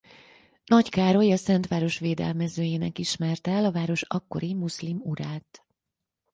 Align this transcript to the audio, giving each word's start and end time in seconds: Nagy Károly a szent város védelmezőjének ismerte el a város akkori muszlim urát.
Nagy 0.65 0.89
Károly 0.89 1.31
a 1.31 1.37
szent 1.37 1.67
város 1.67 1.99
védelmezőjének 1.99 2.97
ismerte 2.99 3.51
el 3.51 3.65
a 3.65 3.71
város 3.71 4.01
akkori 4.01 4.53
muszlim 4.53 4.97
urát. 5.03 5.65